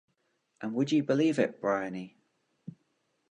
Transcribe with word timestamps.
And 0.63 0.73
would 0.73 0.91
you 0.91 1.03
believe 1.03 1.37
it, 1.37 1.61
Bryony? 1.61 2.17